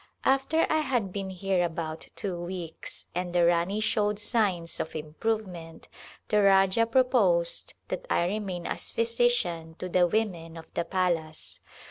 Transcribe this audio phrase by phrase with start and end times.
[0.25, 5.87] After I had been here about two weeks and the Rani showed signs of improvement
[6.29, 11.59] the Rajah pro posed that I remain as physician to the women of the palace.